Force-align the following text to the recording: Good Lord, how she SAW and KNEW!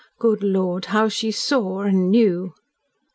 Good 0.17 0.41
Lord, 0.41 0.85
how 0.85 1.09
she 1.09 1.29
SAW 1.29 1.81
and 1.81 2.09
KNEW! 2.09 2.55